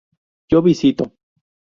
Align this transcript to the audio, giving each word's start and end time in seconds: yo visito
yo 0.49 0.63
visito 0.63 1.13